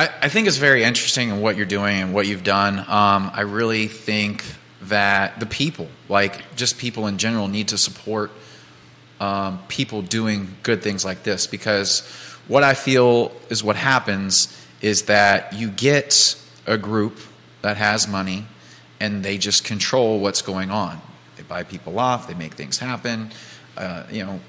[0.00, 2.78] I, I think it's very interesting in what you're doing and what you've done.
[2.78, 4.42] Um, I really think
[4.84, 8.30] that the people, like just people in general, need to support
[9.20, 12.00] um, people doing good things like this because
[12.48, 16.34] what I feel is what happens is that you get
[16.66, 17.18] a group
[17.60, 18.46] that has money
[19.00, 20.98] and they just control what's going on.
[21.36, 23.32] They buy people off, they make things happen.
[23.76, 24.40] uh, you know,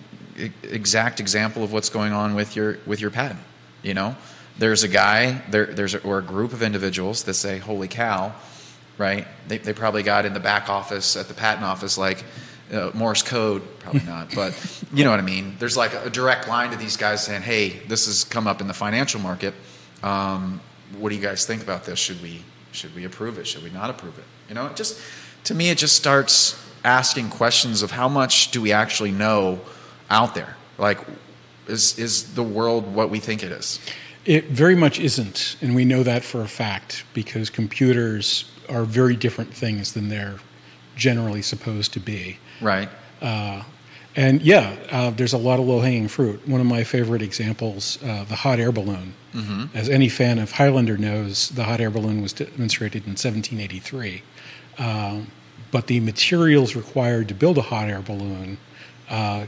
[0.64, 3.42] exact example of what's going on with your with your patent.
[3.84, 4.16] You know,
[4.62, 8.32] there's a guy there, there's a, or a group of individuals that say, "Holy cow!"
[9.00, 9.26] Right?
[9.48, 12.24] They, they probably got in the back office at the patent office like
[12.72, 14.54] uh, Morse code, probably not, but
[14.94, 15.56] you know what I mean.
[15.58, 18.68] There's like a direct line to these guys saying, "Hey, this has come up in
[18.68, 19.56] the financial market.
[20.04, 20.62] Um,
[21.00, 21.98] what do you guys think about this?
[21.98, 23.48] Should we should we approve it?
[23.48, 25.02] Should we not approve it?" You know, it just
[25.46, 26.56] to me, it just starts
[26.86, 29.60] asking questions of how much do we actually know
[30.12, 30.56] out there?
[30.78, 31.00] Like,
[31.68, 33.80] is is the world what we think it is?
[34.26, 39.16] It very much isn't, and we know that for a fact because computers are very
[39.16, 40.38] different things than they're
[40.96, 42.38] generally supposed to be.
[42.62, 42.90] Right.
[44.16, 46.46] And yeah, uh, there's a lot of low hanging fruit.
[46.48, 49.14] One of my favorite examples, uh, the hot air balloon.
[49.34, 49.78] Mm-hmm.
[49.78, 54.22] As any fan of Highlander knows, the hot air balloon was demonstrated in 1783.
[54.78, 55.28] Um,
[55.72, 58.58] but the materials required to build a hot air balloon
[59.10, 59.46] uh,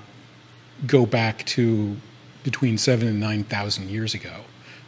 [0.88, 1.98] go back to
[2.44, 4.42] between seven and 9,000 years ago.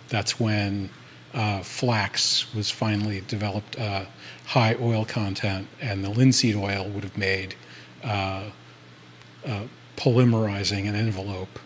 [0.09, 0.89] That's when
[1.33, 4.05] uh, flax was finally developed uh,
[4.45, 7.55] high oil content, and the linseed oil would have made
[9.97, 11.59] polymerizing an envelope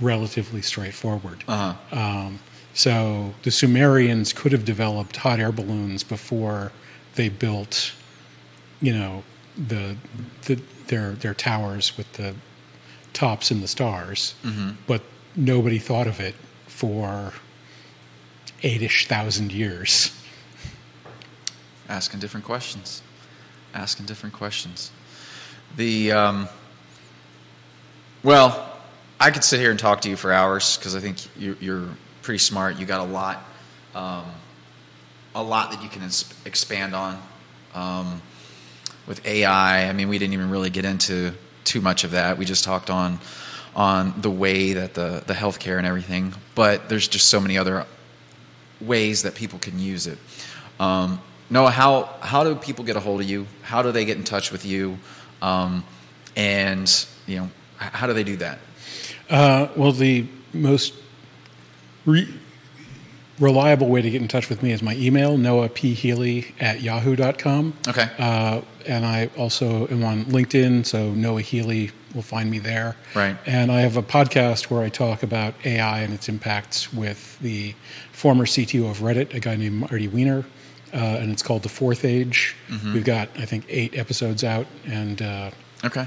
[0.00, 1.44] relatively straightforward.
[1.46, 1.96] Uh-huh.
[1.96, 2.40] Um,
[2.74, 6.72] so the Sumerians could have developed hot air balloons before
[7.14, 7.92] they built,
[8.80, 9.22] you know,
[9.56, 9.96] the,
[10.46, 12.34] the their their towers with the
[13.12, 14.34] tops in the stars,
[14.86, 15.02] but
[15.36, 16.34] nobody thought of it
[16.66, 17.34] for
[18.62, 20.18] eight-ish thousand years.
[21.88, 23.02] asking different questions.
[23.74, 24.90] Asking different questions.
[25.76, 26.48] The um,
[28.22, 28.68] well
[29.18, 31.88] i could sit here and talk to you for hours because i think you, you're
[32.22, 32.78] pretty smart.
[32.78, 33.44] You got a lot
[33.94, 34.24] um,
[35.34, 37.20] a lot that you can ins- expand on
[37.74, 38.20] um,
[39.06, 41.32] with ai i mean we didn't even really get into
[41.64, 42.38] too much of that.
[42.38, 43.18] We just talked on
[43.74, 46.34] on the way that the the healthcare and everything.
[46.54, 47.86] But there's just so many other
[48.82, 50.18] ways that people can use it.
[50.80, 51.20] Um,
[51.50, 53.46] Noah, how how do people get a hold of you?
[53.62, 54.98] How do they get in touch with you?
[55.40, 55.84] Um,
[56.36, 58.58] and you know, how do they do that?
[59.28, 60.94] Uh, well, the most
[62.04, 62.32] re-
[63.38, 67.74] reliable way to get in touch with me is my email, noahphealy at yahoo.com.
[67.88, 68.08] Okay.
[68.18, 72.96] Uh, and I also am on LinkedIn, so Noah Healy will find me there.
[73.14, 73.36] Right.
[73.46, 77.74] And I have a podcast where I talk about AI and its impacts with the
[78.12, 80.44] former CTO of Reddit, a guy named Marty Weiner.
[80.94, 82.54] Uh, and it's called The Fourth Age.
[82.84, 85.50] We've got, I think, eight episodes out, and uh,
[85.82, 86.06] Okay.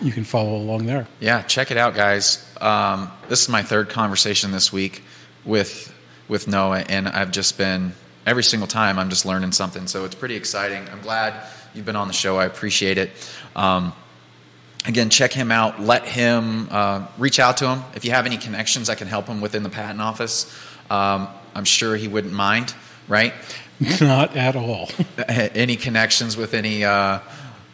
[0.00, 1.08] you can follow along there.
[1.18, 2.44] Yeah, check it out, guys.
[2.60, 5.02] Um, this is my third conversation this week
[5.44, 5.92] with
[6.28, 9.88] with Noah, and I've just been every single time I'm just learning something.
[9.88, 10.88] So it's pretty exciting.
[10.92, 11.34] I'm glad
[11.74, 12.38] you've been on the show.
[12.38, 13.10] I appreciate it.
[13.56, 13.92] Um,
[14.86, 15.80] again, check him out.
[15.80, 18.88] Let him uh, reach out to him if you have any connections.
[18.88, 20.52] I can help him within the patent office.
[20.90, 22.74] Um, I'm sure he wouldn't mind.
[23.08, 23.34] Right?
[24.00, 24.88] Not at all.
[25.28, 27.18] any connections with any uh,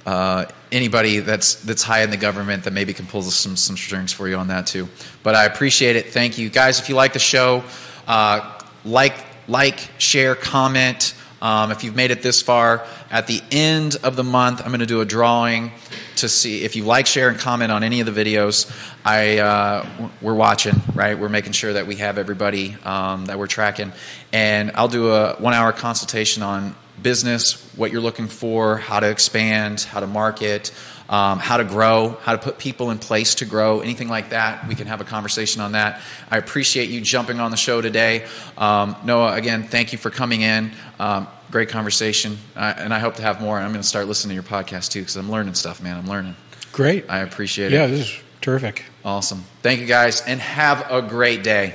[0.06, 4.12] uh, anybody that's that's high in the government that maybe can pull some some strings
[4.12, 4.88] for you on that too.
[5.22, 6.12] But I appreciate it.
[6.12, 6.80] Thank you, guys.
[6.80, 7.62] If you like the show,
[8.06, 9.14] uh, like
[9.48, 11.14] like share comment.
[11.40, 14.80] Um, if you've made it this far, at the end of the month, I'm going
[14.80, 15.70] to do a drawing
[16.18, 18.70] to see if you like, share, and comment on any of the videos.
[19.04, 21.18] I uh, we're watching, right?
[21.18, 23.92] We're making sure that we have everybody um, that we're tracking,
[24.32, 29.80] and I'll do a one-hour consultation on business, what you're looking for, how to expand,
[29.80, 30.72] how to market,
[31.08, 34.66] um, how to grow, how to put people in place to grow, anything like that.
[34.68, 36.02] We can have a conversation on that.
[36.30, 38.26] I appreciate you jumping on the show today.
[38.56, 40.72] Um, Noah, again, thank you for coming in.
[40.98, 43.58] Um, great conversation, uh, and I hope to have more.
[43.58, 45.96] I'm going to start listening to your podcast too because I'm learning stuff, man.
[45.96, 46.36] I'm learning.
[46.72, 47.06] Great.
[47.08, 47.90] I appreciate yeah, it.
[47.90, 48.84] Yeah, this is terrific.
[49.04, 49.44] Awesome.
[49.62, 51.74] Thank you guys, and have a great day.